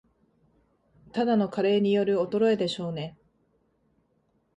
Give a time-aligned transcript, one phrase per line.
[1.11, 3.15] ただの加齢による衰えでしょうね